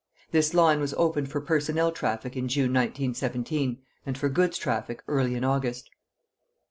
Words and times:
This 0.31 0.55
line 0.55 0.79
was 0.79 0.95
opened 0.97 1.29
for 1.29 1.39
personnel 1.39 1.91
traffic 1.91 2.35
in 2.35 2.47
June, 2.47 2.73
1917, 2.73 3.83
and 4.03 4.17
for 4.17 4.29
goods 4.29 4.57
traffic 4.57 5.03
early 5.07 5.35
in 5.35 5.43
August. 5.43 5.91